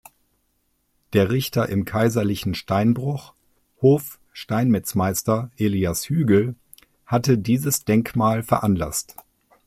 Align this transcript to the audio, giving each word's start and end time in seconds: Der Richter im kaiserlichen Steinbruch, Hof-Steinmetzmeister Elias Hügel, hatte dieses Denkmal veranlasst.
Der 1.13 1.29
Richter 1.29 1.69
im 1.69 1.85
kaiserlichen 1.85 2.55
Steinbruch, 2.55 3.35
Hof-Steinmetzmeister 3.83 5.51
Elias 5.57 6.09
Hügel, 6.09 6.55
hatte 7.05 7.37
dieses 7.37 7.85
Denkmal 7.85 8.41
veranlasst. 8.41 9.15